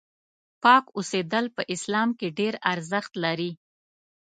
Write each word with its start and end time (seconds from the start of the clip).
پاک 0.63 0.83
اوسېدل 0.97 1.45
په 1.55 1.61
اسلام 1.73 2.09
کې 2.19 2.27
ډېر 2.39 2.53
ارزښت 2.71 3.13
لري. 3.23 3.51